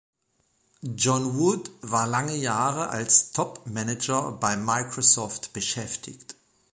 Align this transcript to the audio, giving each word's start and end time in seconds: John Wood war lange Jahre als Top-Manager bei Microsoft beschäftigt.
John 0.95 1.37
Wood 1.37 1.69
war 1.81 2.07
lange 2.07 2.33
Jahre 2.35 2.89
als 2.89 3.33
Top-Manager 3.33 4.31
bei 4.31 4.57
Microsoft 4.57 5.53
beschäftigt. 5.53 6.33